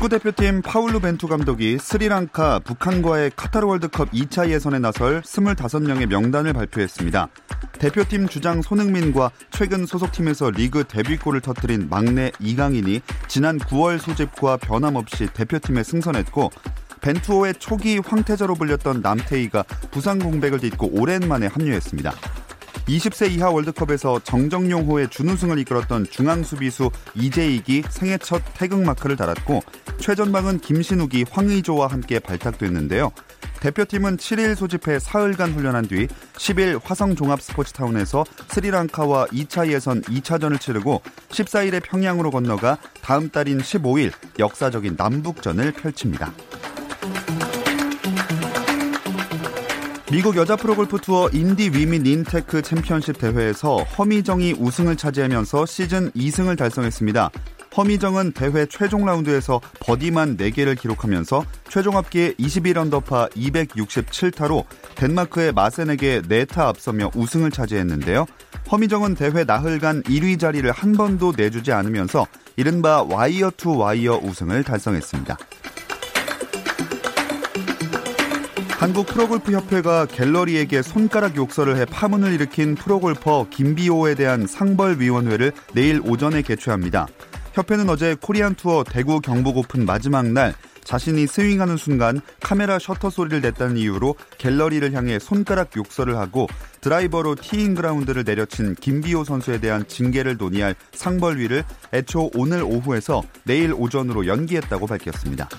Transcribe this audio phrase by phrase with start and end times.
[0.00, 7.28] 축구 대표팀 파울루 벤투 감독이 스리랑카, 북한과의 카타르 월드컵 2차 예선에 나설 25명의 명단을 발표했습니다.
[7.72, 15.82] 대표팀 주장 손흥민과 최근 소속팀에서 리그 데뷔골을 터뜨린 막내 이강인이 지난 9월 소집과 변함없이 대표팀에
[15.82, 16.50] 승선했고
[17.02, 22.14] 벤투호의 초기 황태자로 불렸던 남태희가 부상 공백을 딛고 오랜만에 합류했습니다.
[22.86, 29.62] 20세 이하 월드컵에서 정정용호의 준우승을 이끌었던 중앙 수비수 이재익이 생애 첫 태극 마크를 달았고
[29.98, 33.12] 최전방은 김신욱이 황의조와 함께 발탁됐는데요.
[33.60, 41.02] 대표팀은 7일 소집해 사흘간 훈련한 뒤 10일 화성 종합 스포츠타운에서 스리랑카와 2차 예선 2차전을 치르고
[41.28, 46.32] 14일에 평양으로 건너가 다음 달인 15일 역사적인 남북전을 펼칩니다.
[50.10, 56.58] 미국 여자 프로골프 투어 Indy Women in Tech Championship 대회에서 허미정이 우승을 차지하면서 시즌 2승을
[56.58, 57.30] 달성했습니다.
[57.76, 64.64] 허미정은 대회 최종 라운드에서 버디만 4개를 기록하면서 최종 합계 21언더파 267타로
[64.96, 68.26] 덴마크의 마드센에게 4타 앞서며 우승을 차지했는데요.
[68.72, 75.38] 허미정은 대회 나흘간 1위 자리를 한 번도 내주지 않으면서 이른바 와이어 투 와이어 우승을 달성했습니다.
[78.80, 86.40] 한국 프로골프 협회가 갤러리에게 손가락 욕설을 해 파문을 일으킨 프로골퍼 김비오에 대한 상벌위원회를 내일 오전에
[86.40, 87.06] 개최합니다.
[87.52, 93.42] 협회는 어제 코리안 투어 대구 경북 오픈 마지막 날 자신이 스윙하는 순간 카메라 셔터 소리를
[93.42, 96.46] 냈다는 이유로 갤러리를 향해 손가락 욕설을 하고
[96.80, 104.26] 드라이버로 teeing ground를 내려친 김비오 선수에 대한 징계를 논의할 상벌위를 애초 오늘 오후에서 내일 오전으로
[104.26, 105.50] 연기했다고 밝혔습니다.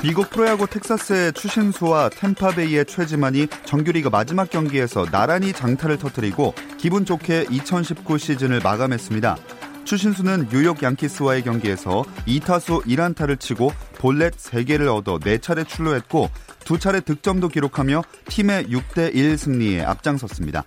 [0.00, 8.16] 미국 프로야구 텍사스의 추신수와 탬파베이의 최지만이 정규리그 마지막 경기에서 나란히 장타를 터뜨리고 기분 좋게 2019
[8.16, 9.36] 시즌을 마감했습니다.
[9.82, 16.30] 추신수는 뉴욕 양키스와의 경기에서 2타수 1안타를 치고 볼넷 3개를 얻어 4차례 출루했고
[16.60, 20.62] 2차례 득점도 기록하며 팀의 6대1 승리에 앞장섰습니다.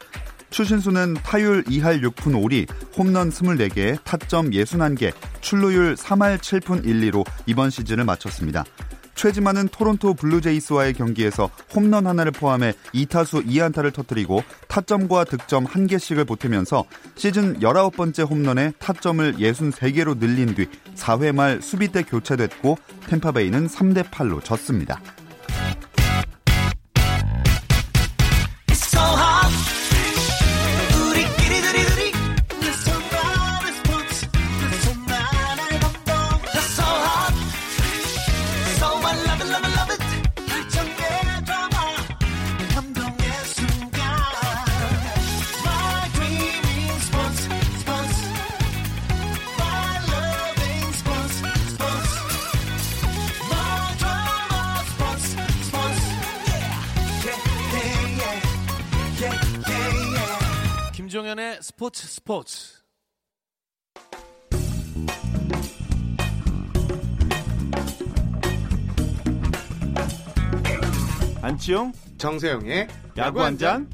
[0.49, 2.67] 추신수는 타율 2할 6푼 5리,
[2.97, 8.65] 홈런 24개, 타점 61개, 출루율 3할 7푼 1리로 이번 시즌을 마쳤습니다.
[9.15, 16.85] 최지만은 토론토 블루제이스와의 경기에서 홈런 하나를 포함해 2타수 2안타를 터뜨리고 타점과 득점 1개씩을 보태면서
[17.15, 22.77] 시즌 19번째 홈런에 타점을 63개로 늘린 뒤 4회 말 수비 때 교체됐고
[23.07, 25.01] 템파베이는 3대 8로 졌습니다.
[61.81, 62.83] 스포츠 스포츠.
[71.41, 72.87] 안치용 정세영의
[73.17, 73.89] 야구 한 잔.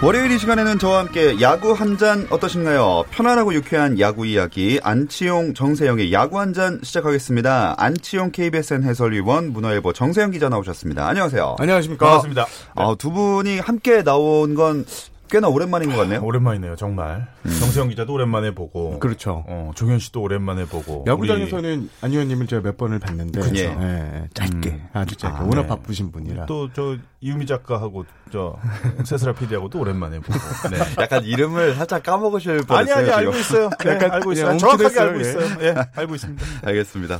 [0.00, 3.06] 월요일 이 시간에는 저와 함께 야구 한 잔 어떠신가요?
[3.10, 7.74] 편안하고 유쾌한 야구 이야기 안치용 정세영의 야구 한 잔 시작하겠습니다.
[7.76, 11.08] 안치용 KBSN 해설위원 문화일보 정세영 기자 나오셨습니다.
[11.08, 11.56] 안녕하세요.
[11.58, 12.06] 안녕하십니까.
[12.06, 12.46] 반갑습니다.
[12.76, 14.84] 어, 두 분이 함께 나온 건
[15.30, 16.20] 꽤나 오랜만인 것 같네요.
[16.22, 17.26] 오랜만이네요, 정말.
[17.44, 18.98] 정세영 기자도 오랜만에 보고.
[18.98, 19.44] 그렇죠.
[19.46, 21.04] 어, 종현 씨도 오랜만에 보고.
[21.06, 23.40] 야구장에서는 안 의원님을 제가 몇 번을 뵀는데.
[23.42, 23.56] 그쵸.
[23.64, 24.82] 예, 짧게.
[24.92, 25.36] 아주 짧게.
[25.38, 25.68] 아, 워낙 네.
[25.68, 26.46] 바쁘신 분이라.
[26.46, 28.56] 또 저 이유미 작가하고 저
[29.04, 30.38] 세스라 PD하고도 오랜만에 보고.
[30.70, 30.78] 네.
[31.02, 32.94] 약간 이름을 살짝 까먹으실 뻔했어요.
[32.96, 33.18] 아니 아니 지금.
[33.18, 33.70] 알고 있어요.
[33.84, 34.44] 네, 약간 알고 있어요.
[34.46, 35.20] 그냥 정확하게 알고 예.
[35.20, 35.44] 있어요.
[35.62, 36.44] 예, 알고 있습니다.
[36.68, 37.18] 알겠습니다.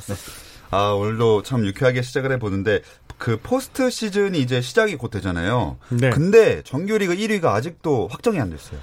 [0.71, 2.83] 아, 오늘도 참 유쾌하게 시작을 해보는데,
[3.19, 5.77] 그 포스트 시즌이 이제 시작이 곧 되잖아요.
[5.91, 6.11] 네.
[6.11, 8.79] 근데 정규리그 1위가 아직도 확정이 안 됐어요.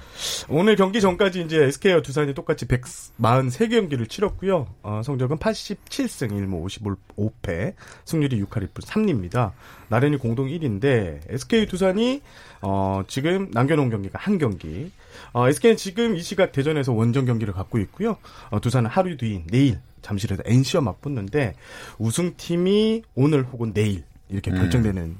[0.48, 4.66] 오늘 경기 전까지 이제 SK와 두산이 똑같이 143경기를 치렀고요.
[4.82, 7.74] 어, 성적은 87승 1무 55패,
[8.04, 9.52] 승률이 6할 1분 3리입니다.
[9.88, 12.20] 나란히 공동 1위인데 SK 두산이
[12.60, 14.92] 어, 지금 남겨놓은 경기가 한 경기.
[15.32, 18.18] 어, SK는 지금 이 시각 대전에서 원정 경기를 갖고 있고요.
[18.50, 21.54] 어, 두산은 하루 뒤인 내일 잠실에서 NC와 맞붙는데
[21.98, 25.16] 우승팀이 오늘 혹은 내일 이렇게 결정되는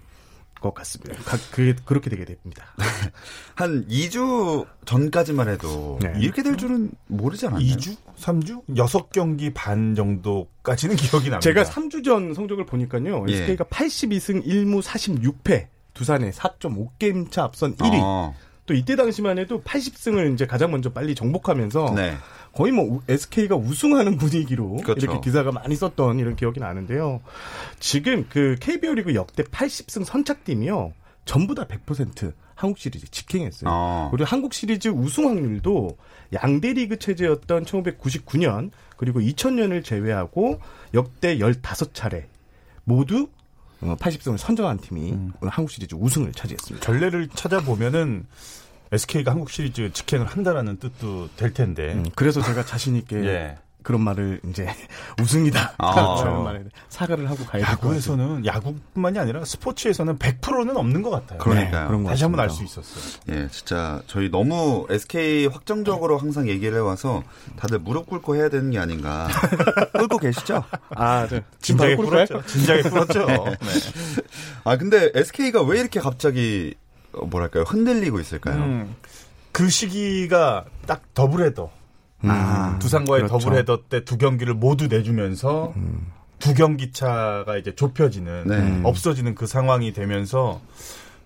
[0.60, 1.14] 것 같습니다.
[1.24, 2.64] 가- 그게 그렇게 되게 됩니다.
[3.56, 6.14] 한 2주 전까지만 해도 네.
[6.18, 7.66] 이렇게 될 줄은 모르지 않았나요?
[7.76, 7.96] 2주?
[8.18, 8.64] 3주?
[8.68, 11.40] 6경기 반 정도까지는 기억이 납니다.
[11.40, 13.26] 제가 3주 전 성적을 보니까요.
[13.28, 13.34] 예.
[13.34, 15.66] SK가 82승 1무 46패.
[15.94, 17.98] 두산에 4.5게임 차 앞선 1위.
[18.02, 18.34] 어,
[18.66, 22.14] 또 이때 당시만 해도 80승을 이제 가장 먼저 빨리 정복하면서 네.
[22.56, 25.04] 거의 뭐 SK가 우승하는 분위기로 그렇죠.
[25.04, 27.20] 이렇게 기사가 많이 썼던 이런 기억이 나는데요.
[27.78, 30.94] 지금 그 KBO 리그 역대 80승 선착팀이요.
[31.26, 33.68] 전부 다 100% 한국 시리즈 직행했어요.
[33.70, 34.08] 어.
[34.10, 35.98] 그리고 한국 시리즈 우승 확률도
[36.32, 40.58] 양대 리그 체제였던 1999년 그리고 2000년을 제외하고
[40.94, 42.24] 역대 15차례
[42.84, 43.28] 모두
[43.82, 45.32] 80승을 선정한 팀이 음.
[45.42, 46.82] 오늘 한국 시리즈 우승을 차지했습니다.
[46.86, 48.24] 전례를 찾아보면은
[48.92, 51.92] SK가 한국 시리즈 직행을 한다라는 뜻도 될 텐데.
[51.94, 53.56] 음, 그래서 제가 자신 있게 예.
[53.82, 54.66] 그런 말을 이제
[55.22, 55.74] 우승이다.
[55.78, 56.16] 아.
[56.20, 57.90] 그런 말에 사과를 하고 가야 될것 같아요.
[57.90, 61.38] 야구에서는 야구뿐만이 아니라 스포츠에서는 100%는 없는 것 같아요.
[61.38, 61.82] 그러니까요.
[61.82, 62.50] 네, 그런 다시 한번 알.
[62.50, 63.20] 수 있었어요.
[63.30, 67.22] 예, 진짜 저희 너무 SK 확정적으로 항상 얘기를 해 와서
[67.56, 69.28] 다들 무릎 꿇고 해야 되는 게 아닌가.
[69.96, 70.64] 꿇고 계시죠?
[70.96, 71.94] 아, 저, 진작에?
[71.94, 72.42] 풀었죠.
[72.44, 73.24] 진작에 풀었죠.
[73.26, 73.56] 네.
[74.64, 76.85] 아, 근데 SK가 왜 이렇게 갑자기 어,
[77.26, 77.64] 뭐랄까요?
[77.64, 78.56] 흔들리고 있을까요?
[78.56, 78.94] 음,
[79.52, 81.70] 그 시기가 딱 더블헤더.
[82.24, 83.38] 음, 두산과의 그렇죠.
[83.38, 85.74] 더블헤더 때 두 경기를 모두 내주면서
[86.38, 88.80] 두 경기 차가 이제 좁혀지는 네.
[88.84, 90.60] 없어지는 그 상황이 되면서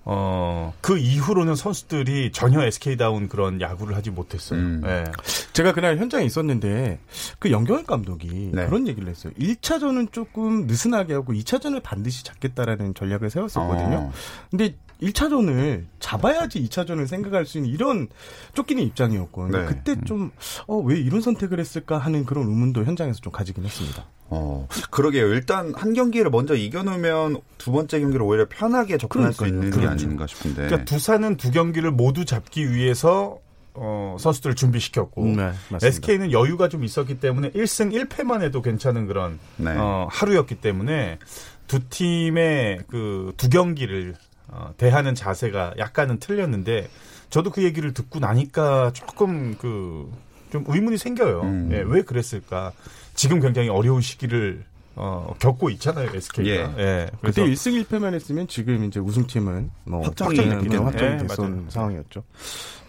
[0.04, 4.58] 어, 그 이후로는 선수들이 전혀 SK다운 그런 야구를 하지 못했어요.
[4.58, 4.82] 음.
[4.84, 5.04] 예.
[5.52, 6.98] 제가 그날 현장에 있었는데
[7.38, 8.66] 그 연경엽 감독이 네.
[8.66, 9.32] 그런 얘기를 했어요.
[9.38, 13.96] 1차전은 조금 느슨하게 하고 2차전을 반드시 잡겠다라는 전략을 세웠었거든요.
[13.96, 14.12] 어.
[14.50, 18.08] 근데 1차전을 잡아야지 2차전을 생각할 수 있는 이런
[18.54, 19.64] 쫓기는 입장이었고 네.
[19.66, 20.30] 그때 좀
[20.66, 24.06] 어, 왜 이런 선택을 했을까 하는 그런 의문도 현장에서 좀 가지긴 했습니다.
[24.32, 25.26] 어, 그러게요.
[25.28, 29.60] 일단 한 경기를 먼저 이겨놓으면 두 번째 경기를 오히려 편하게 접근할 수 그러니까요.
[29.66, 30.04] 있는 게 그렇죠.
[30.06, 30.66] 아닌가 싶은데.
[30.66, 33.38] 그러니까 두산은 두 경기를 모두 잡기 위해서
[33.74, 35.34] 어, 선수들을 준비시켰고 네,
[35.70, 35.86] 맞습니다.
[35.86, 39.74] SK는 여유가 좀 있었기 때문에 1승 1패만 해도 괜찮은 그런 네.
[39.76, 41.18] 어, 하루였기 때문에
[41.66, 44.14] 두 팀의 그 두 경기를
[44.52, 46.88] 어, 대하는 자세가 약간은 틀렸는데
[47.30, 50.10] 저도 그 얘기를 듣고 나니까 조금 그
[50.50, 51.40] 좀 의문이 생겨요.
[51.42, 51.70] 음.
[51.72, 52.72] 예, 왜 그랬을까?
[53.14, 54.64] 지금 굉장히 어려운 시기를
[54.96, 56.48] 어, 겪고 있잖아요, SK가.
[56.50, 56.54] 예.
[56.78, 57.10] 예.
[57.22, 60.76] 그때 그래서 1승 1패만 했으면 지금 이제 우승팀은 뭐 확정이 됐겠네.
[60.76, 61.70] 확정이 네, 됐던 맞아요.
[61.70, 62.24] 상황이었죠.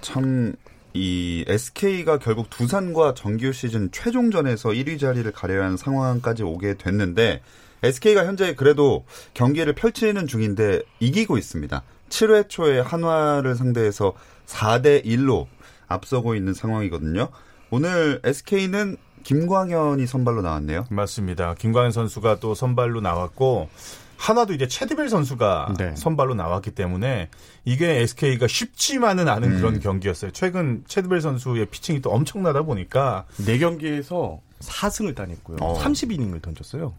[0.02, 0.54] 참,
[0.94, 7.42] 이 SK가 결국 두산과 정규 시즌 최종전에서 1위 자리를 가려야 하는 상황까지 오게 됐는데,
[7.84, 11.84] SK가 현재 그래도 경기를 펼치는 중인데 이기고 있습니다.
[12.10, 14.14] 7회 초에 한화를 상대해서
[14.46, 15.48] 4대 1로
[15.88, 17.30] 앞서고 있는 상황이거든요.
[17.70, 20.86] 오늘 SK는 김광현이 선발로 나왔네요.
[20.90, 21.56] 맞습니다.
[21.56, 23.70] 김광현 선수가 또 선발로 나왔고
[24.18, 25.96] 하나도 이제 체드벨 선수가 네.
[25.96, 27.30] 선발로 나왔기 때문에
[27.66, 29.58] 이게 SK가 쉽지만은 않은 음.
[29.58, 30.32] 그런 경기였어요.
[30.32, 35.58] 최근 체드벨 선수의 피칭이 또 엄청나다 보니까 네 경기에서 4승을 따냈고요.
[35.62, 35.80] 어.
[35.80, 36.94] 32이닝을 던졌어요.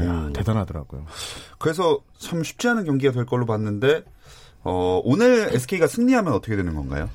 [0.00, 1.06] 야, 대단하더라고요.
[1.58, 4.02] 그래서 참 쉽지 않은 경기가 될 걸로 봤는데
[4.62, 7.08] 어, 오늘 SK가 승리하면 어떻게 되는 건가요?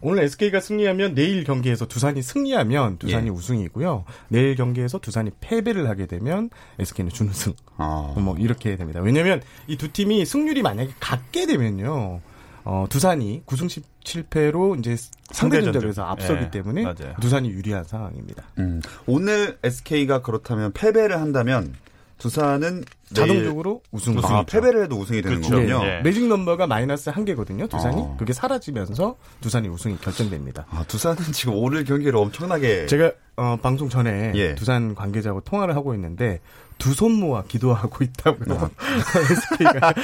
[0.00, 3.30] 오늘 SK가 승리하면 내일 경기에서 두산이 승리하면 두산이 예.
[3.30, 4.04] 우승이고요.
[4.28, 7.54] 내일 경기에서 두산이 패배를 하게 되면 SK는 준우승.
[7.78, 9.00] 아, 뭐 이렇게 됩니다.
[9.00, 12.20] 왜냐면 이두 팀이 승률이 만약에 같게 되면요.
[12.64, 15.72] 어, 두산이 9승 17패로 이제 상대 상대전적.
[15.72, 17.14] 전적에서 앞서기 예, 때문에 맞아요.
[17.20, 18.44] 두산이 유리한 상황입니다.
[18.58, 21.74] 음, 오늘 SK가 그렇다면 패배를 한다면
[22.18, 22.84] 두산은
[23.14, 24.18] 자동적으로 우승.
[24.22, 25.54] 아, 패배를 해도 우승이 되는 그렇죠.
[25.54, 25.80] 거군요.
[25.84, 26.00] 예.
[26.02, 27.66] 매직 넘버가 마이너스 한 개거든요.
[27.68, 28.16] 두산이 어.
[28.18, 30.66] 그게 사라지면서 두산이 우승이 결정됩니다.
[30.70, 34.54] 아, 두산은 지금 오늘 경기를 엄청나게 제가 어, 방송 전에 예.
[34.56, 36.40] 두산 관계자하고 통화를 하고 있는데
[36.78, 38.56] 두 손 모아 기도하고 있다고요.
[38.56, 38.70] 아.
[39.32, 39.94] SK가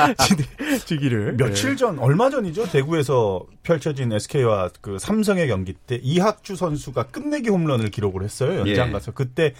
[0.86, 7.48] 지기를 며칠 전 얼마 전이죠 대구에서 펼쳐진 SK와 그 삼성의 경기 때 이학주 선수가 끝내기
[7.50, 8.92] 홈런을 기록을 했어요 연장 예.
[8.92, 9.54] 가서 그때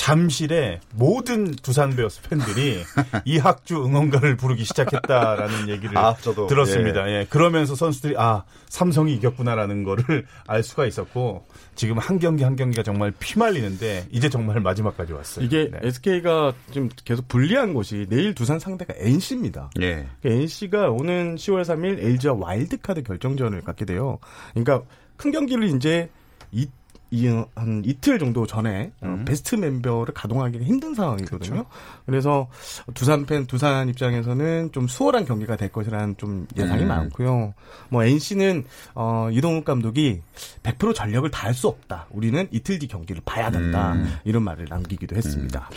[0.00, 2.82] 잠실에 모든 두산 베어스 팬들이
[3.26, 7.06] 이학주 응원가를 부르기 시작했다라는 얘기를 아, 저도, 들었습니다.
[7.10, 7.26] 예.
[7.28, 13.12] 그러면서 선수들이 아 삼성이 이겼구나라는 거를 알 수가 있었고 지금 한 경기 한 경기가 정말
[13.18, 15.44] 피말리는데 이제 정말 마지막까지 왔어요.
[15.44, 15.78] 이게 네.
[15.82, 19.70] SK가 지금 계속 불리한 곳이 내일 두산 상대가 NC입니다.
[19.82, 20.06] 예.
[20.24, 24.18] NC가 오는 10월 3일 LG와 와일드카드 결정전을 갖게 돼요.
[24.54, 24.80] 그러니까
[25.18, 26.08] 큰 경기를 이제
[26.52, 26.68] 이,
[27.10, 29.24] 이, 한 이틀 정도 전에 어, 음.
[29.24, 31.50] 베스트 멤버를 가동하기가 힘든 상황이거든요.
[31.50, 31.66] 그렇죠.
[32.06, 32.48] 그래서
[32.94, 36.88] 두산 팬, 두산 입장에서는 좀 수월한 경기가 될 것이라는 좀 예상이 음.
[36.88, 37.54] 많고요.
[37.88, 38.64] 뭐 NC는
[38.94, 40.20] 어, 이동욱 감독이
[40.62, 42.06] 100% 전력을 다할 수 없다.
[42.10, 43.94] 우리는 이틀 뒤 경기를 봐야 된다.
[43.94, 44.12] 음.
[44.24, 45.68] 이런 말을 남기기도 했습니다.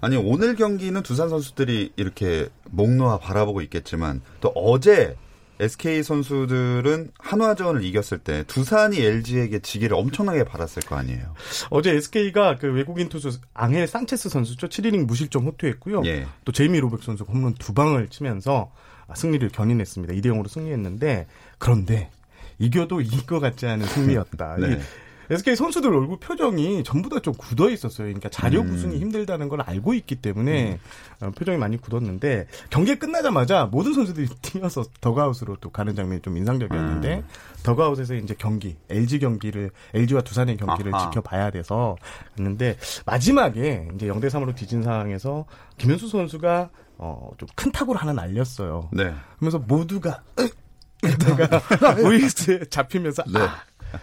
[0.00, 5.14] 아니 오늘 경기는 두산 선수들이 이렇게 목 놓아 바라보고 있겠지만 또 어제
[5.60, 11.34] SK 선수들은 한화전을 이겼을 때 두산이 LG에게 지기를 엄청나게 받았을 거 아니에요.
[11.68, 14.68] 어제 SK가 그 외국인 투수 앙헬 산체스 선수죠.
[14.68, 16.02] 7이닝 무실점 호투했고요.
[16.06, 16.26] 예.
[16.44, 18.72] 또 제이미 로백 선수가 홈런 두 방을 치면서
[19.14, 20.14] 승리를 견인했습니다.
[20.14, 21.26] 2대 0으로 승리했는데
[21.58, 22.10] 그런데
[22.58, 24.56] 이겨도 이길 것 같지 않은 승리였다.
[24.60, 24.80] 네.
[25.30, 28.06] 이 SK 선수들 얼굴 표정이 전부 다 좀 굳어 있었어요.
[28.06, 28.72] 그러니까 자력 음.
[28.72, 30.78] 우승이 힘들다는 걸 알고 있기 때문에
[31.20, 37.14] 어, 표정이 많이 굳었는데 경기 끝나자마자 모든 선수들이 뛰어서 더그아웃으로 또 가는 장면이 좀 인상적이었는데
[37.16, 37.24] 음.
[37.62, 41.10] 더그아웃에서 이제 경기 LG 경기를 LG와 두산의 경기를 아하.
[41.10, 41.96] 지켜봐야 돼서
[42.36, 45.44] 갔는데 마지막에 이제 0대 3으로 뒤진 상황에서
[45.76, 48.88] 김현수 선수가 어, 좀 큰 타구를 하나 날렸어요.
[48.92, 49.12] 네.
[49.36, 50.22] 그러면서 모두가
[51.02, 51.60] 그다가
[52.00, 53.40] 우익스에 잡히면서 네.
[53.40, 53.56] 아!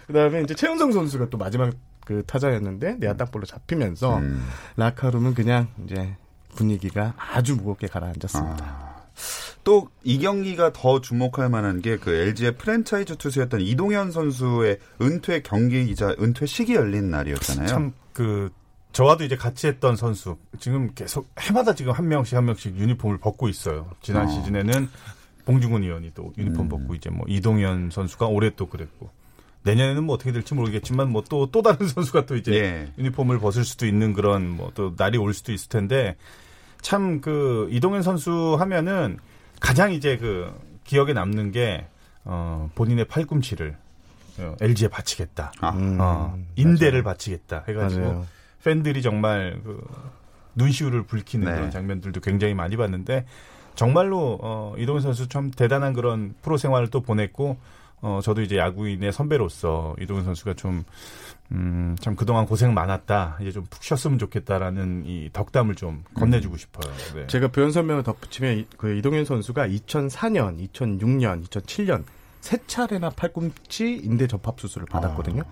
[0.08, 1.74] 그다음에 이제 최은성 선수가 또 마지막
[2.06, 4.48] 그 타자였는데 내야 땅볼로 잡히면서 음.
[4.77, 6.15] 라카룸은 그냥 이제
[6.56, 8.88] 분위기가 아주 무겁게 가라앉았습니다.
[9.63, 16.46] 또이 경기가 더 주목할 만한 게 그 LG의 프랜차이즈 투수였던 이동현 선수의 은퇴 경기이자 은퇴
[16.46, 17.67] 식이 열린 날이었잖아요.
[17.67, 18.50] 참 그
[18.94, 23.48] 저와도 이제 같이 했던 선수 지금 계속 해마다 지금 한 명씩 한 명씩 유니폼을 벗고
[23.48, 23.91] 있어요.
[24.01, 24.27] 지난 어.
[24.27, 24.89] 시즌에는
[25.46, 26.70] 봉중근 의원이 또 유니폼 음.
[26.70, 29.12] 벗고 이제 뭐 이동현 선수가 올해 또 그랬고
[29.67, 32.91] 내년에는 뭐 어떻게 될지 모르겠지만 뭐또또 다른 선수가 또 이제 예.
[32.97, 36.15] 유니폼을 벗을 수도 있는 그런 뭐 또 날이 올 수도 있을 텐데
[36.81, 39.17] 참 그 이동현 선수 하면은
[39.59, 40.51] 가장 이제 그
[40.83, 41.86] 기억에 남는 게
[42.24, 43.75] 어, 본인의 팔꿈치를
[44.39, 45.51] 어, LG에 바치겠다.
[45.62, 48.25] 아, 음, 어, 인대를 바치겠다 해가지고 맞아요.
[48.63, 49.83] 팬들이 정말 그
[50.55, 51.55] 눈시울을 붉히는 네.
[51.55, 53.25] 그런 장면들도 굉장히 많이 봤는데
[53.75, 57.57] 정말로 어, 이동현 선수 참 대단한 그런 프로 생활을 또 보냈고
[58.01, 60.84] 어, 저도 이제 야구인의 선배로서 이동현 선수가 좀
[61.51, 63.38] 음, 참 그동안 고생 많았다.
[63.42, 66.94] 이제 좀 푹 쉬었으면 좋겠다라는 이 덕담을 좀 건네주고 싶어요.
[67.16, 67.27] 네.
[67.27, 72.04] 제가 표현 설명을 덧붙이면 이- 그 이동현 선수가 2004년, 2006년, 2007년
[72.42, 75.44] 세 차례나 팔꿈치 인대 접합 수술을 받았거든요.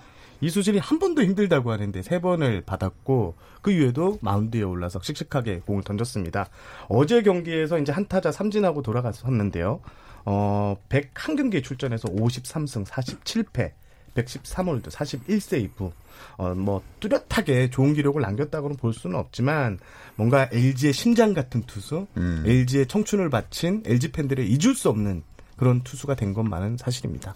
[0.42, 5.84] 이 수술이 한 번도 힘들다고 하는데 세 번을 받았고 그 이후에도 마운드에 올라서 씩씩하게 공을
[5.84, 6.48] 던졌습니다.
[6.90, 9.80] 어제 경기에서 이제 한 타자 삼진하고 돌아갔었는데요.
[10.26, 13.72] 어, 701경기에 출전해서 53승 47패
[14.16, 15.92] 113홀드 41세이브
[16.38, 19.80] 어, 뭐 뚜렷하게 좋은 기록을 남겼다고는 볼 수는 없지만
[20.16, 22.44] 뭔가 LG의 심장 같은 투수, 음.
[22.46, 25.24] LG의 청춘을 바친 LG 팬들의 잊을 수 없는
[25.58, 27.34] 그런 투수가 된 것만은 사실입니다.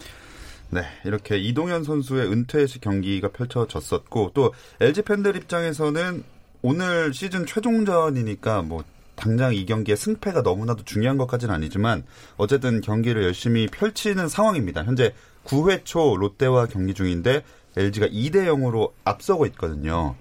[0.70, 6.22] 네, 이렇게 이동현 선수의 은퇴식 경기가 펼쳐졌었고 또 LG 팬들 입장에서는
[6.62, 8.84] 오늘 시즌 최종전이니까 뭐
[9.20, 12.04] 당장 이 경기의 승패가 너무나도 중요한 것까지는 아니지만
[12.38, 14.82] 어쨌든 경기를 열심히 펼치는 상황입니다.
[14.84, 17.44] 현재 9회 초 롯데와 경기 중인데
[17.76, 20.16] LG가 2대 0으로 앞서고 있거든요.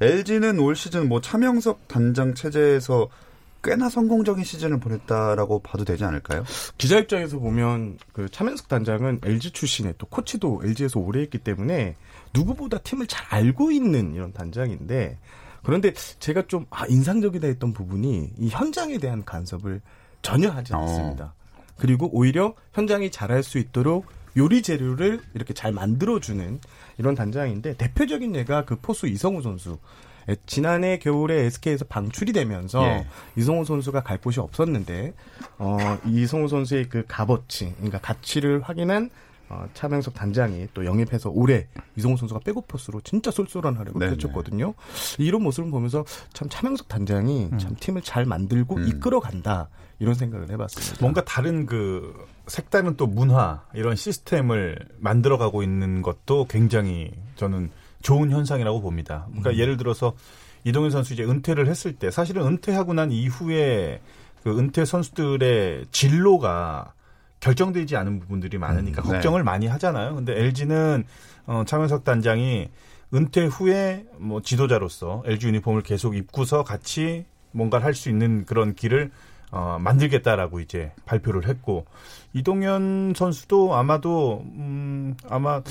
[0.00, 3.08] LG는 올 시즌 뭐 차명석 단장 체제에서
[3.62, 6.44] 꽤나 성공적인 시즌을 보냈다라고 봐도 되지 않을까요?
[6.78, 11.96] 기자 입장에서 보면 그 차명석 단장은 LG 출신에 또 코치도 LG에서 오래 했기 때문에
[12.32, 15.18] 누구보다 팀을 잘 알고 있는 이런 단장인데
[15.62, 19.80] 그런데 제가 좀 아, 인상적이다 했던 부분이 이 현장에 대한 간섭을
[20.22, 20.78] 전혀 하지 어.
[20.80, 21.34] 않습니다.
[21.76, 26.60] 그리고 오히려 현장이 잘할 수 있도록 요리 재료를 이렇게 잘 만들어주는
[26.98, 29.78] 이런 단장인데 대표적인 예가 그 포수 이성우 선수.
[30.28, 33.06] 에, 지난해 겨울에 SK에서 방출이 되면서 예.
[33.36, 35.14] 이성우 선수가 갈 곳이 없었는데
[35.58, 39.10] 어, 이성우 선수의 그 값어치, 그러니까 가치를 확인한
[39.50, 44.08] 어, 차명석 단장이 또 영입해서 올해 이성우 선수가 백업 포스로 진짜 쏠쏠한 활약을.
[44.08, 44.74] 펼쳤거든요.
[45.18, 48.88] 이런 모습을 보면서 참 차명석 단장이 참 팀을 잘 만들고 음.
[48.88, 50.96] 이끌어간다 이런 생각을 해봤습니다.
[51.00, 52.14] 뭔가 다른 그
[52.46, 57.70] 색다른 또 문화 이런 시스템을 만들어가고 있는 것도 굉장히 저는
[58.02, 59.26] 좋은 현상이라고 봅니다.
[59.30, 60.14] 그러니까 예를 들어서
[60.64, 64.00] 이동현 선수 이제 은퇴를 했을 때 사실은 은퇴하고 난 이후에
[64.42, 66.92] 그 은퇴 선수들의 진로가
[67.40, 69.12] 결정되지 않은 부분들이 많으니까 음, 네.
[69.12, 70.14] 걱정을 많이 하잖아요.
[70.14, 71.04] 근데 LG는
[71.46, 72.68] 어, 차명석 단장이
[73.14, 79.10] 은퇴 후에 뭐 지도자로서 LG 유니폼을 계속 입고서 같이 뭔가를 할 수 있는 그런 길을
[79.50, 81.86] 어, 만들겠다라고 이제 발표를 했고
[82.34, 85.62] 이동현 선수도 아마도 음 아마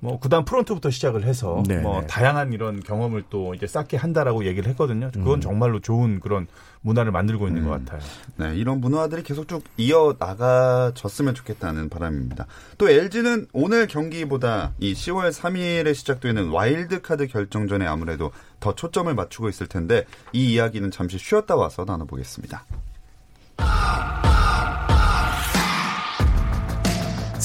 [0.00, 1.78] 뭐 구단 프론트부터 시작을 해서 네.
[1.78, 5.10] 뭐 다양한 이런 경험을 또 이제 쌓게 한다라고 얘기를 했거든요.
[5.12, 5.40] 그건 음.
[5.40, 6.46] 정말로 좋은 그런
[6.80, 8.00] 문화를 만들고 있는 것 같아요.
[8.36, 12.46] 네, 이런 문화들이 계속 쭉 이어 나가졌으면 좋겠다는 바람입니다.
[12.78, 19.66] 또 LG는 오늘 경기보다 이 10월 3일에 시작되는 와일드카드 결정전에 아무래도 더 초점을 맞추고 있을
[19.66, 22.64] 텐데 이 이야기는 잠시 쉬었다 와서 나눠보겠습니다.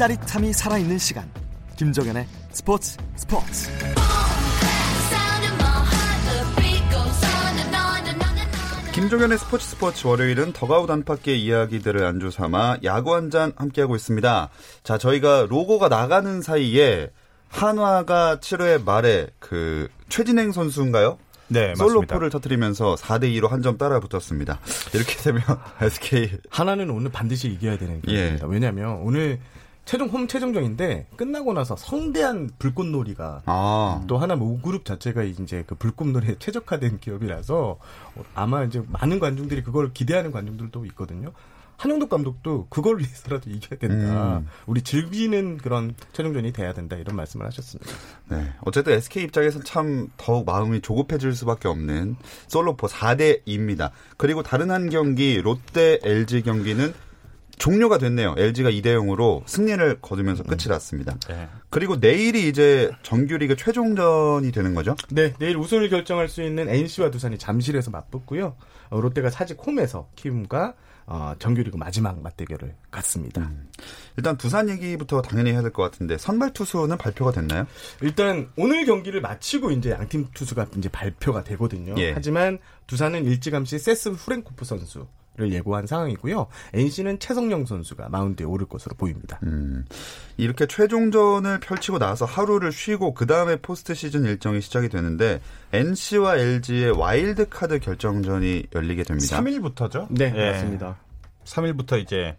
[0.02, 1.32] 짜릿함이 살아있는 시간
[1.78, 3.70] 김종현의 스포츠 스포츠
[8.96, 14.50] 김종현의 스포츠 스포츠 월요일은 더가웃 안팎의 이야기들을 안주 삼아 야구 한 잔 함께하고 있습니다.
[14.84, 17.12] 자, 저희가 로고가 나가는 사이에
[17.50, 21.20] 한화가 7회 말에 그 최진행 선수인가요?
[21.48, 21.86] 네, 맞습니다.
[21.86, 24.60] 솔로포를 터뜨리면서 4대 2로 한 점 따라 붙었습니다.
[24.96, 25.42] 이렇게 되면
[25.80, 28.16] SK 하나는 오늘 반드시 이겨야 되는 예.
[28.16, 28.48] 경기입니다.
[28.48, 29.40] 왜냐하면 오늘
[29.86, 36.36] 최종 홈 최종전인데 끝나고 나서 성대한 불꽃놀이가 아, 또 하나 모그룹 자체가 이제 그 불꽃놀이에
[36.40, 37.80] 최적화된 기업이라서
[38.36, 41.32] 아마 이제 많은 관중들이 그걸 기대하는 관중들도 있거든요.
[41.82, 44.38] 한영덕 감독도 그걸 위해서라도 이겨야 된다.
[44.38, 44.48] 음.
[44.68, 47.92] 우리 즐기는 그런 최종전이 돼야 된다 이런 말씀을 하셨습니다.
[48.30, 48.54] 네.
[48.62, 53.90] 어쨌든 SK 입장에서는 참 더욱 마음이 조급해질 수밖에 없는 솔로포 4대 2입니다.
[54.18, 56.94] 그리고 다른 한 경기 롯데 LG 경기는
[57.62, 58.34] 종료가 됐네요.
[58.40, 61.16] LG가 2대 0으로 승리를 거두면서 끝이 났습니다.
[61.30, 61.48] 네.
[61.70, 64.96] 그리고 내일이 이제 정규리그 최종전이 되는 거죠?
[65.12, 68.56] 네, 내일 우승을 결정할 수 있는 NC와 두산이 잠실에서 맞붙고요.
[68.90, 70.74] 어, 롯데가 사직 홈에서 키움과
[71.06, 73.52] 어, 정규리그 마지막 맞대결을 갖습니다.
[74.18, 77.68] 일단 두산 얘기부터 당연히 해야 될 것 같은데 선발 투수는 발표가 됐나요?
[78.02, 81.94] 일단 오늘 경기를 마치고 이제 양팀 투수가 이제 발표가 되거든요.
[81.98, 82.12] 예.
[82.14, 85.06] 하지만 두산은 일찌감치 세스 후렌코프 선수
[85.38, 86.48] 를 예고한 상황이고요.
[86.74, 89.40] NC는 최성영 선수가 마운드에 오를 것으로 보입니다.
[89.44, 89.86] 음,
[90.36, 95.40] 이렇게 최종전을 펼치고 나서 하루를 쉬고 그 다음에 포스트 시즌 일정이 시작이 되는데
[95.72, 99.40] NC와 LG의 와일드 카드 결정전이 열리게 됩니다.
[99.42, 100.08] 3일부터죠?
[100.10, 100.52] 네, 예.
[100.52, 100.98] 맞습니다.
[101.46, 102.38] 3일부터 이제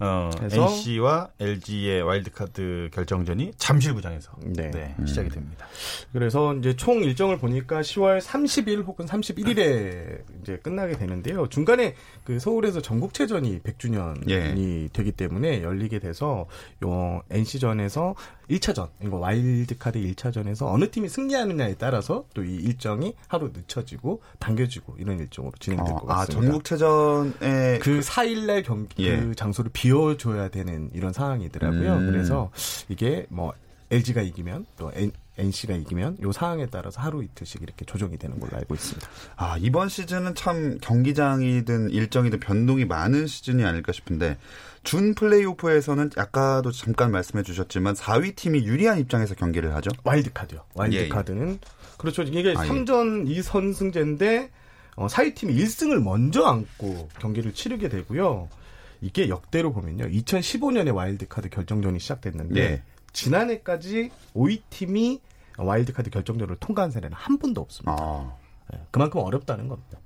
[0.00, 4.70] 어, NC와 LG의 와일드카드 결정전이 잠실구장에서 네.
[4.70, 5.66] 네, 시작이 됩니다.
[6.12, 11.48] 그래서 이제 총 일정을 보니까 10월 30일 혹은 31일에 이제 끝나게 되는데요.
[11.48, 11.94] 중간에
[12.24, 14.88] 그 서울에서 전국체전이 100주년이 예.
[14.92, 16.46] 되기 때문에 열리게 돼서
[16.84, 18.14] 요 NC전에서
[18.50, 25.18] 1차전, 이거 와일드카드 1차전에서 어느 팀이 승리하느냐에 따라서 또 이 일정이 하루 늦춰지고 당겨지고 이런
[25.20, 26.42] 일정으로 진행될 어, 것 아, 같습니다.
[26.42, 29.16] 전국체전에 그 4일 날 경기 예.
[29.18, 31.96] 그 장소를 비워줘야 되는 이런 상황이더라고요.
[31.96, 32.10] 음.
[32.10, 32.50] 그래서
[32.88, 33.52] 이게 뭐
[33.90, 38.56] LG가 이기면 또 N, NC가 이기면 요 상황에 따라서 하루 이틀씩 이렇게 조정이 되는 걸로
[38.56, 39.08] 알고 있습니다.
[39.36, 44.38] 아, 이번 시즌은 참 경기장이든 일정이든 변동이 많은 시즌이 아닐까 싶은데
[44.82, 49.90] 준 플레이오프에서는 아까도 잠깐 말씀해 주셨지만 4위 팀이 유리한 입장에서 경기를 하죠.
[50.04, 50.64] 와일드카드요.
[50.74, 51.58] 와일드카드는
[51.98, 52.22] 그렇죠.
[52.22, 52.68] 이게 아, 예.
[52.68, 54.50] 3전 2선승제인데
[54.96, 58.48] 어, 4위 팀이 1승을 먼저 안고 경기를 치르게 되고요.
[59.00, 60.06] 이게 역대로 보면요.
[60.06, 62.82] 2015년에 와일드카드 결정전이 시작됐는데 예.
[63.12, 65.20] 지난해까지 5위 팀이
[65.58, 67.96] 와일드카드 결정전을 통과한 사례는 한 번도 없습니다.
[67.98, 68.36] 아,
[68.72, 69.98] 예, 그만큼 어렵다는 겁니다.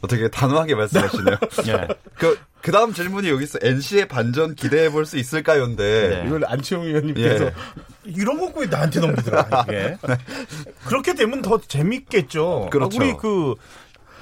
[0.00, 1.36] 어떻게 단호하게 말씀하시네요.
[1.68, 1.88] 예.
[2.18, 3.58] 그, 그 다음 질문이 여기 있어.
[3.62, 6.20] NC의 반전 기대해 볼 수 있을까요?인데.
[6.22, 6.26] 네.
[6.26, 7.52] 이걸 안치홍 의원님께서 예.
[8.04, 9.96] 이런 거왜 나한테 넘기더라, 이게.
[10.86, 12.68] 그렇게 되면 더 재밌겠죠.
[12.70, 12.98] 그렇죠.
[13.00, 13.54] 아, 우리 그,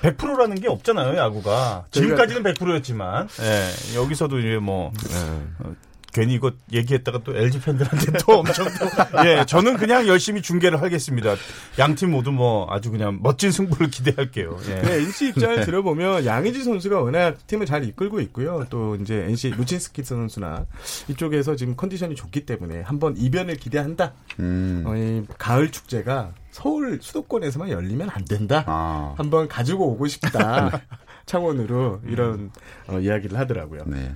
[0.02, 1.84] 100%라는 게 없잖아요, 야구가.
[1.90, 5.74] 지금까지는 100%였지만, 예, 여기서도 이제 뭐, 어,
[6.12, 11.34] 괜히 이거 얘기했다가 또 LG 팬들한테 또 엄청 또, 예, 저는 그냥 열심히 중계를 하겠습니다.
[11.78, 14.58] 양 팀 모두 뭐 아주 그냥 멋진 승부를 기대할게요.
[14.68, 14.74] 예.
[14.82, 18.66] 네, NC 입장을 들어보면 양의지 선수가 워낙 팀을 잘 이끌고 있고요.
[18.70, 20.66] 또 이제 NC 루친스키 선수나
[21.08, 24.12] 이쪽에서 지금 컨디션이 좋기 때문에 한번 이변을 기대한다.
[24.38, 24.84] 음.
[24.86, 28.64] 어, 이 가을 축제가 서울 수도권에서만 열리면 안 된다.
[28.66, 29.14] 아.
[29.16, 30.80] 한번 가지고 오고 싶다.
[31.26, 32.50] 창원으로 이런
[32.88, 33.84] 어, 이야기를 하더라고요.
[33.86, 34.14] 네.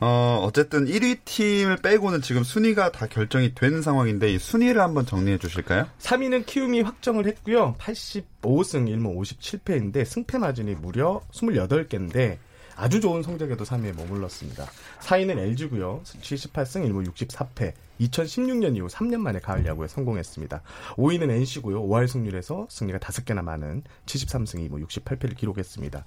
[0.00, 5.38] 어, 어쨌든 1위 팀을 빼고는 지금 순위가 다 결정이 된 상황인데 이 순위를 한번 정리해
[5.38, 5.86] 주실까요?
[6.00, 7.74] 3위는 키움이 확정을 했고요.
[7.78, 12.38] 85승 1무 57패인데 승패 마진이 무려 28개인데
[12.76, 14.66] 아주 좋은 성적에도 3위에 머물렀습니다.
[15.00, 16.02] 4위는 LG고요.
[16.04, 17.72] 78승 1무 64패.
[18.00, 20.62] 2016년 이후 3년 만에 가을 야구에 성공했습니다.
[20.96, 21.82] 5위는 NC고요.
[21.86, 26.04] 5할 승률에서 승리가 5개나 많은 73승 2무 68패를 기록했습니다.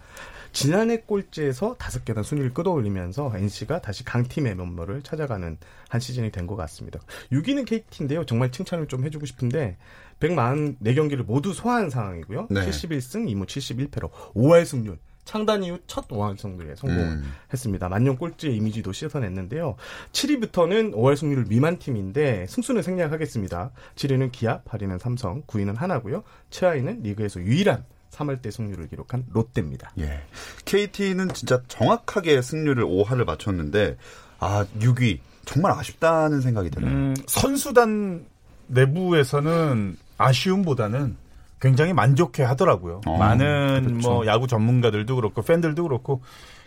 [0.52, 5.58] 지난해 꼴찌에서 5계단 순위를 끌어올리면서 NC가 다시 강팀의 면모를 찾아가는
[5.89, 7.00] 한 시즌이 된 것 같습니다.
[7.34, 8.26] 6위는 KT인데요.
[8.26, 9.76] 정말 칭찬을 좀 해주고 싶은데
[10.21, 12.47] 144경기를 모두 소화한 상황이고요.
[12.50, 12.62] 네.
[12.62, 14.97] 71승 2무 71패로 5할 승률
[15.28, 17.34] 창단 이후 첫 5할 승률에 성공을 음.
[17.52, 17.90] 했습니다.
[17.90, 19.76] 만년 꼴찌의 이미지도 씻어냈는데요.
[20.13, 23.72] 7위부터는 5할 승률 미만 팀인데 승수는 생략하겠습니다.
[23.96, 26.24] 7위는 기아, 8위는 삼성, 9위는 하나고요.
[26.50, 29.92] 최하위는 리그에서 유일한 3할 대 승률을 기록한 롯데입니다.
[30.00, 30.24] 예.
[30.63, 33.98] KT는 진짜 정확하게 승률을 5할을 맞췄는데
[34.40, 36.90] 아 6위 정말 아쉽다는 생각이 들어요.
[36.90, 38.26] 음, 선수단
[38.68, 41.18] 내부에서는 아쉬움보다는
[41.60, 43.02] 굉장히 만족해 하더라고요.
[43.06, 44.10] 어, 많은 그렇죠.
[44.10, 46.22] 뭐 야구 전문가들도 그렇고 팬들도 그렇고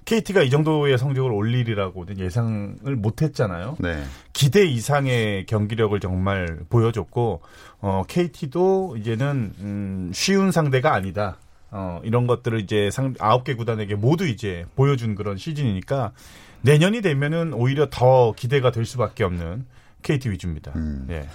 [0.04, 3.76] KT가 이 정도의 성적을 올리리라고는 예상을 못 했잖아요.
[3.78, 4.02] 네.
[4.32, 7.42] 기대 이상의 경기력을 정말 보여줬고
[7.80, 11.36] 어 KT도 이제는 음 쉬운 상대가 아니다.
[11.70, 16.12] 어 이런 것들을 이제 상 아홉 개 구단에게 모두 이제 보여준 그런 시즌이니까
[16.62, 19.66] 내년이 되면은 오히려 더 기대가 될 수밖에 없는
[20.02, 20.72] KT 위주입니다.
[20.76, 21.06] 음.
[21.10, 21.26] 예.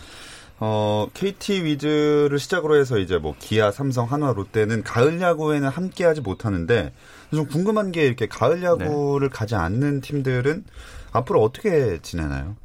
[0.60, 6.94] 어, KT 위즈를 시작으로 해서 이제 뭐 기아, 삼성, 한화, 롯데는 가을 야구에는 함께하지 못하는데
[7.32, 10.64] 좀 궁금한 게 이렇게 가을 야구를 가지 않는 팀들은
[11.12, 12.56] 앞으로 어떻게 지내나요?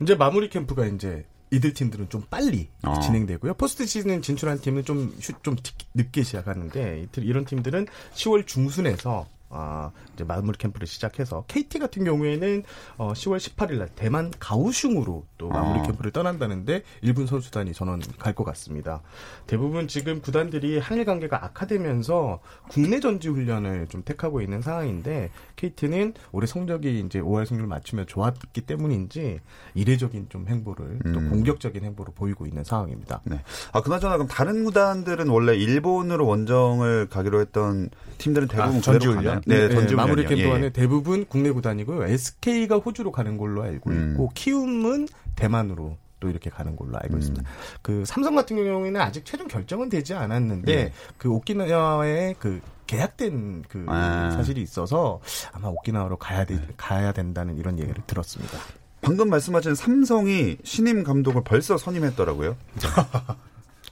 [0.00, 2.98] 이제 마무리 캠프가 이제 이들 팀들은 좀 빨리 어.
[3.00, 3.54] 진행되고요.
[3.54, 9.26] 포스트 시즌 진출한 팀은 좀, 슈- 좀 티- 늦게 시작하는데 이들- 이런 팀들은 10월 중순에서
[9.50, 12.62] 아, 이제 마무리 캠프를 시작해서 KT 같은 경우에는
[12.96, 15.82] 어, 10월 18일 날 대만 가오슝으로 또 마무리 어.
[15.82, 19.00] 캠프를 떠난다는데 일본 선수단이 전원 갈 것 같습니다.
[19.48, 26.46] 대부분 지금 구단들이 한일 관계가 악화되면서 국내 전지 훈련을 좀 택하고 있는 상황인데 KT는 올해
[26.46, 29.40] 성적이 이제 5할 승률 맞추며 좋았기 때문인지
[29.74, 31.30] 이례적인 좀 행보를 또 음.
[31.30, 33.20] 공격적인 행보를 보이고 있는 상황입니다.
[33.24, 33.40] 네.
[33.72, 39.06] 아, 그나저나 그럼 다른 구단들은 원래 일본으로 원정을 가기로 했던 팀들은 대부분 아, 그대로 전지
[39.08, 39.37] 훈련?
[39.40, 39.68] 가나요?
[39.68, 40.36] 네, 전지 마무리 훈련이요.
[40.36, 40.70] 캠프와는 예.
[40.70, 42.04] 대부분 국내 구단이고요.
[42.04, 44.10] SK가 호주로 가는 걸로 알고 음.
[44.12, 47.18] 있고 키움은 대만으로 또 이렇게 가는 걸로 알고 음.
[47.18, 47.48] 있습니다.
[47.82, 50.92] 그 삼성 같은 경우에는 아직 최종 결정은 되지 않았는데 예.
[51.16, 54.30] 그 오키나와의 그 계약된 그 아.
[54.32, 55.20] 사실이 있어서
[55.52, 58.58] 아마 오키나와로 가야 돼 가야 된다는 이런 얘기를 들었습니다.
[59.00, 62.56] 방금 말씀하신 삼성이 신임 감독을 벌써 선임했더라고요.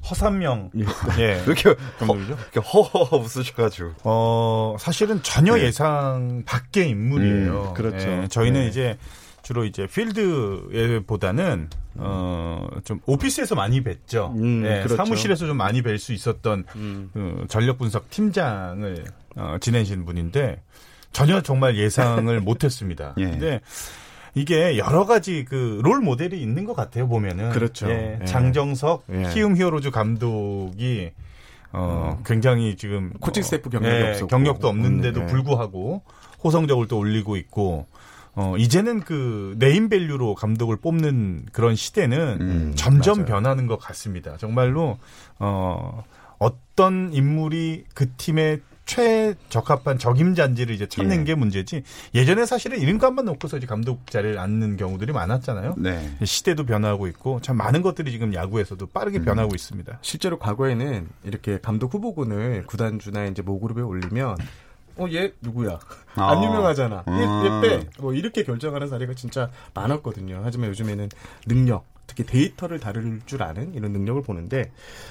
[0.08, 0.84] 허삼명 예.
[1.18, 1.42] 예.
[1.46, 2.32] 이렇게 허, 감독이죠.
[2.52, 3.94] 이렇게 허허 웃으셔가지고.
[4.04, 5.62] 어, 사실은 전혀 네.
[5.64, 7.68] 예상 밖의 인물이에요.
[7.70, 8.08] 음, 그렇죠.
[8.08, 8.68] 예, 저희는 네.
[8.68, 8.98] 이제
[9.42, 14.34] 주로 이제 필드보다는 어, 좀 오피스에서 많이 뵀죠.
[14.36, 14.96] 음, 예, 그렇죠.
[14.96, 17.10] 사무실에서 좀 많이 뵐 수 있었던 음.
[17.12, 19.04] 그 전력 분석 팀장을
[19.36, 20.62] 어, 지내신 분인데
[21.12, 23.14] 전혀 정말 예상을 못했습니다.
[23.18, 23.24] 예.
[23.24, 23.60] 근데
[24.36, 27.88] 이게 여러 가지 그 롤 모델이 있는 것 같아요 보면은 그렇죠.
[27.90, 28.24] 예, 예.
[28.26, 29.30] 장정석 예.
[29.32, 31.10] 키움 히어로즈 감독이
[31.72, 34.26] 어, 굉장히 지금 코칭 어, 스태프 경력이 예.
[34.28, 35.26] 경력도 없는데도 음, 예.
[35.26, 36.02] 불구하고
[36.44, 37.86] 호성적을 또 올리고 있고
[38.34, 43.26] 어, 이제는 그 네임밸류로 감독을 뽑는 그런 시대는 음, 점점 맞아요.
[43.26, 44.36] 변하는 것 같습니다.
[44.36, 44.98] 정말로
[45.38, 46.04] 어,
[46.38, 51.24] 어떤 인물이 그 팀의 최적합한 적임잔지를 이제 찾는 예.
[51.24, 51.82] 게 문제지.
[52.14, 55.74] 예전에 사실은 이름값만 놓고서 이제 감독 자리를 앉는 경우들이 많았잖아요.
[55.76, 56.16] 네.
[56.24, 59.98] 시대도 변하고 있고 참 많은 것들이 지금 야구에서도 빠르게 변하고 있습니다.
[60.02, 64.36] 실제로 과거에는 이렇게 감독 후보군을 구단주나 이제 모그룹에 올리면
[64.98, 65.78] 어 얘 누구야
[66.14, 66.30] 아.
[66.30, 67.62] 안 유명하잖아 음.
[67.64, 71.10] 얘빼 뭐 이렇게 결정하는 사례가 진짜 많았거든요 하지만 요즘에는
[71.46, 74.70] 능력 특히 데이터를 다룰 줄 아는 이런 능력을 보는데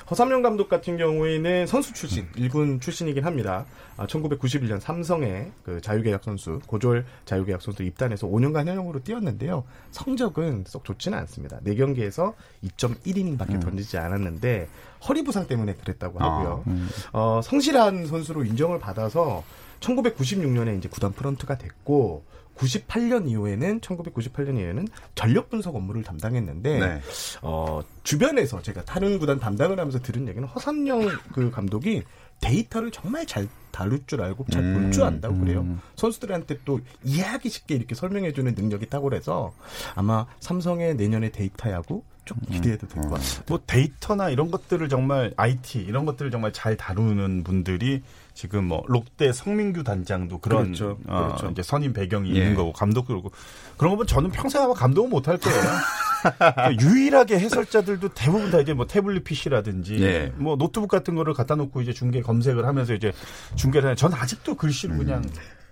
[0.09, 3.65] 허삼영 감독 같은 경우에는 선수 출신 일군 출신이긴 합니다.
[3.97, 9.63] 아, 1991년 삼성의 그 자유계약 선수 고졸 자유계약 선수 입단해서 5년간 현역으로 뛰었는데요.
[9.91, 11.59] 성적은 썩 좋지는 않습니다.
[11.59, 14.67] 4경기에서 2.1이닝밖에 던지지 않았는데
[15.07, 16.63] 허리 부상 때문에 그랬다고 하고요.
[16.65, 16.89] 아, 음.
[17.13, 19.43] 어, 성실한 선수로 인정을 받아서
[19.79, 22.23] 1996년에 이제 구단 프런트가 됐고
[22.55, 27.01] 98년 이후에는 1998년 이후에는 전력 분석 업무를 담당했는데 네.
[27.41, 32.03] 어, 주변에서 제가 다른 구단 담당을 하면서 들은 얘기는 허삼영 그 감독이
[32.41, 35.61] 데이터를 정말 잘 다룰 줄 알고 잘 볼줄 음, 안다고 그래요.
[35.61, 35.81] 음.
[35.95, 39.53] 선수들한테 또 이해하기 쉽게 이렇게 설명해주는 능력이 탁월해서
[39.95, 43.43] 아마 삼성의 내년의 데이터 야구 좀 기대해도 될것 같습니다.
[43.47, 48.01] 뭐 데이터나 이런 것들을 정말 IT 이런 것들을 정말 잘 다루는 분들이
[48.35, 50.99] 지금 뭐 롯데 성민규 단장도 그런 그렇죠.
[51.07, 51.49] 어, 그렇죠.
[51.51, 52.35] 이제 선임 배경이 예.
[52.35, 53.31] 있는 거고 감독도 그렇고
[53.77, 55.59] 그런 거 보면 저는 평생 아마 감독은 못 할 거예요.
[56.37, 60.33] 그러니까 유일하게 해설자들도 대부분 다 이제 뭐 태블릿 PC라든지 예.
[60.35, 63.13] 뭐 노트북 같은 거를 갖다 놓고 이제 중계 검색을 하면서 이제
[63.55, 65.23] 중계를 하는 전 아직도 글씨로 그냥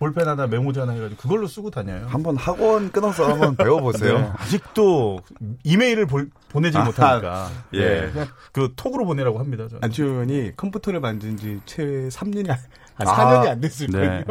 [0.04, 2.06] 볼펜 하나 메모지 하나 해가지고 그걸로 쓰고 다녀요.
[2.10, 4.18] 한번 학원 끊어서 한번 배워보세요.
[4.20, 5.22] 네, 아직도
[5.64, 7.80] 이메일을 볼- 보내지 아하, 못하니까 예.
[7.80, 9.66] 예, 그냥 그 톡으로 보내라고 합니다.
[9.70, 9.82] 저는.
[9.82, 12.58] 안치원이 컴퓨터를 만든 지채 3년이, 한
[12.98, 14.00] 아, 4년이 안 됐을 네.
[14.00, 14.24] 거예요.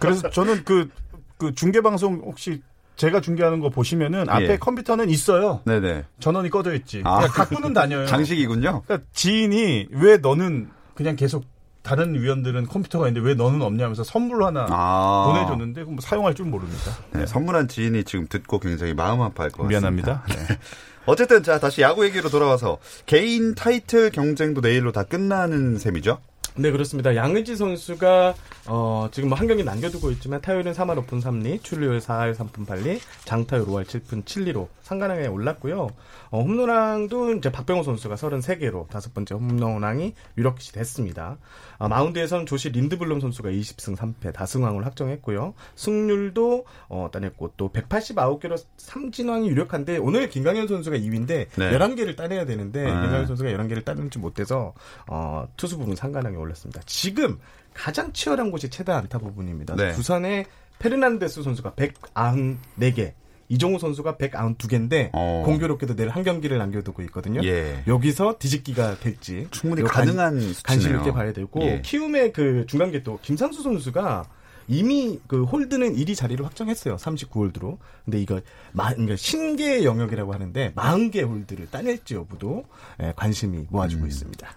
[0.00, 0.88] 그래서 저는 그,
[1.36, 2.62] 그 중계 방송 혹시
[2.96, 4.56] 제가 중계하는 거 보시면은 앞에 예.
[4.56, 5.60] 컴퓨터는 있어요.
[5.66, 6.04] 네네.
[6.18, 7.02] 전원이 꺼져 있지.
[7.04, 7.16] 아.
[7.18, 8.06] 그냥 갖고는 다녀요.
[8.08, 8.82] 장식이군요.
[8.86, 11.44] 그러니까 지인이 왜 너는 그냥 계속
[11.82, 15.24] 다른 위원들은 컴퓨터가 있는데 왜 너는 없냐면서 선물로 하나 아.
[15.32, 16.92] 보내줬는데 뭐 사용할 줄 모릅니다.
[17.12, 19.68] 네, 선물한 지인이 지금 듣고 굉장히 마음 아파할 것 같습니다.
[19.68, 20.24] 미안합니다.
[20.28, 20.58] 네.
[21.06, 26.18] 어쨌든 자 다시 야구 얘기로 돌아와서 개인 타이틀 경쟁도 내일로 다 끝나는 셈이죠.
[26.56, 27.14] 네, 그렇습니다.
[27.16, 28.34] 양의지 선수가
[28.66, 33.00] 어, 지금 뭐 한 경기 남겨두고 있지만 타율은 3할 5푼 3리, 출루율 4할 3푼 8리,
[33.24, 35.88] 장타율 5할 7푼 7리로 삼관왕에 올랐고요.
[36.30, 41.38] 어, 홈런왕도 이제 박병호 선수가 33개로 다섯 번째 홈런왕이 유력시 됐습니다.
[41.78, 45.54] 아, 마운드에서는 조시 린드블럼 선수가 20승 3패 다승왕을 확정했고요.
[45.76, 51.48] 승률도 어, 따냈고 또 189개로 삼진왕이 유력한데 오늘 김광현 선수가 2위인데 네.
[51.56, 53.02] 11개를 따내야 되는데 아.
[53.02, 54.74] 김광현 선수가 11개를 따내지 못해서
[55.06, 56.80] 어, 투수 부분 삼관왕에 올랐습니다.
[56.86, 57.38] 지금
[57.74, 59.76] 가장 치열한 곳이 최다 안타 부분입니다.
[59.76, 59.92] 네.
[59.92, 60.46] 두산의
[60.80, 63.12] 페르난데스 선수가 194개,
[63.50, 65.42] 이정후 선수가 192개인데 어.
[65.44, 67.40] 공교롭게도 내일 한 경기를 남겨두고 있거든요.
[67.44, 67.82] 예.
[67.86, 70.96] 여기서 뒤집기가 될지 충분히 가능한 관심.
[70.96, 71.82] 있게 봐야 되고 예.
[71.84, 74.24] 키움의 그 중간계투 김상수 선수가
[74.68, 76.94] 이미 그 홀드는 1위 자리를 확정했어요.
[76.94, 77.78] 39홀드로.
[78.04, 82.64] 근데 이거 마, 그러니까 신계의 영역이라고 하는데 40개 홀드를 따낼지 여부도
[83.02, 84.08] 예, 관심이 모아주고 음.
[84.08, 84.48] 있습니다.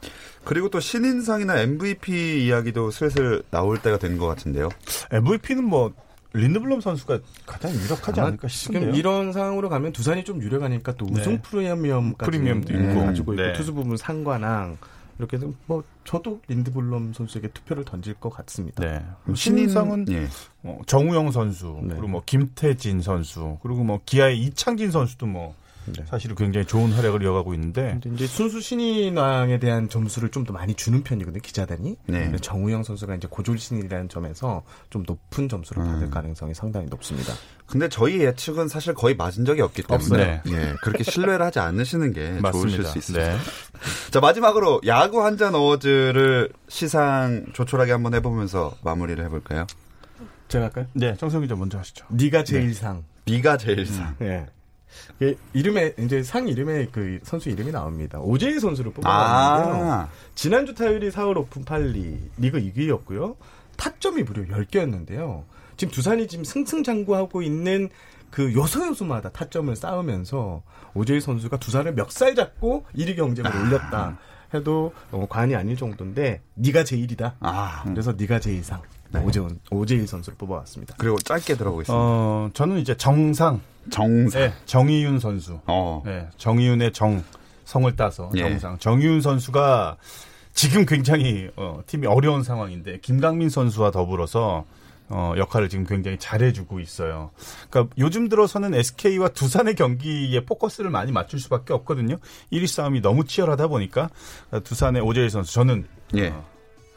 [0.43, 4.69] 그리고 또 신인상이나 MVP 이야기도 슬슬 나올 때가 된 것 같은데요.
[5.11, 5.91] MVP는 뭐
[6.33, 8.81] 린드블럼 선수가 가장 유력하지 않을까 싶은데요.
[8.81, 11.41] 지금 이런 상황으로 가면 두산이 좀 유력하니까 또 우승 네.
[11.41, 13.05] 프리미엄까지 프리미엄도 예, 있고.
[13.05, 13.53] 가지고 있고 네.
[13.53, 14.77] 투수 부분 상관왕
[15.19, 18.83] 이렇게 해서 뭐 저도 린드블럼 선수에게 투표를 던질 것 같습니다.
[18.83, 19.05] 네.
[19.33, 20.27] 신인상은 예.
[20.61, 21.89] 뭐 정우영 선수 네.
[21.89, 26.05] 그리고 뭐 김태진 선수 그리고 뭐 기아의 이창진 선수도 뭐 네.
[26.07, 30.73] 사실은 굉장히 좋은 활약을 이어가고 있는데 근데 이제 순수 신인왕에 대한 점수를 좀 더 많이
[30.75, 31.95] 주는 편이거든요 기자단이.
[32.07, 32.31] 네.
[32.41, 36.11] 정우영 선수가 이제 고졸 신인이라는 점에서 좀 높은 점수를 받을 음.
[36.11, 37.33] 가능성이 상당히 높습니다.
[37.65, 40.41] 근데 저희 예측은 사실 거의 맞은 적이 없기 때문에.
[40.47, 43.25] 예, 그렇게 신뢰를 하지 않으시는 게 좋으실 수 있습니다.
[43.33, 43.37] 네.
[44.11, 49.65] 자 마지막으로 야구 한 잔 어워즈를 시상 조촐하게 한번 해보면서 마무리를 해볼까요?
[50.49, 50.85] 제가 할까요?
[50.93, 52.05] 네, 정성 기 자 먼저 하시죠.
[52.09, 53.03] 네가 제일 상.
[53.25, 54.15] 네가 제일 상.
[54.21, 54.45] 예.
[54.45, 54.62] 그
[55.53, 58.19] 이름에 이제 상 이름에 그 선수 이름이 나옵니다.
[58.19, 60.09] 오재일 선수를 아, 뽑아봤는데요.
[60.35, 63.35] 지난주 타율이 4월 오픈 8리 리그 2위였고요.
[63.77, 65.43] 타점이 무려 10개였는데요.
[65.77, 67.89] 지금 두산이 지금 승승장구하고 있는
[68.29, 74.17] 그 요소 요소마다 타점을 쌓으면서 오재일 선수가 두산을 멱살 잡고 1위 경쟁을 올렸다
[74.53, 77.35] 해도 어, 과언이 아닐 정도인데 네가 제일이다.
[77.39, 78.81] 아 그래서 네가 제일상
[79.23, 80.95] 오재훈 오재일 선수를 뽑아왔습니다.
[80.97, 81.93] 그리고 짧게 들어보겠습니다.
[81.95, 83.61] 어, 저는 이제 정상,
[83.91, 84.41] 정상.
[84.41, 85.59] 네, 정희윤 선수.
[85.67, 86.01] 어.
[86.05, 87.23] 네, 정희윤의 정,
[87.65, 88.41] 성을 따서 예.
[88.41, 88.77] 정상.
[88.79, 89.97] 정희윤 선수가
[90.53, 94.65] 지금 굉장히 어, 팀이 어려운 상황인데 김강민 선수와 더불어서
[95.15, 97.29] 어, 역할을 지금 굉장히 잘해주고 있어요.
[97.69, 102.17] 그러니까 요즘 들어서는 SK와 두산의 경기에 포커스를 많이 맞출 수밖에 없거든요.
[102.51, 104.09] 1위 싸움이 너무 치열하다 보니까
[104.63, 106.29] 두산의 오재일 선수 저는 예.
[106.29, 106.43] 어,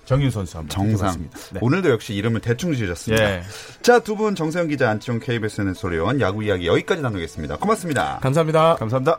[0.06, 1.28] 정희윤 선수 한번 정상.
[1.52, 1.60] 네.
[1.60, 3.22] 오늘도 역시 이름을 대충 지으셨습니다.
[3.38, 3.42] 예.
[3.82, 7.56] 자, 두 분 정세영 기자, 안치홍 KBS는 소리원 야구 이야기 여기까지 나누겠습니다.
[7.58, 8.18] 고맙습니다.
[8.22, 8.76] 감사합니다.
[8.76, 9.18] 감사합니다.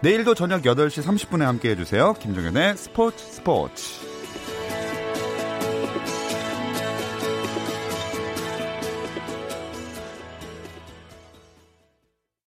[0.00, 2.14] 내일도 저녁 8시 30분에 함께 해주세요.
[2.20, 4.13] 김종현의 스포츠 스포츠.